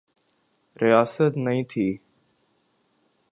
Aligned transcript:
ریاست 0.81 1.33
نئی 1.45 1.61
تھی۔ 1.71 1.87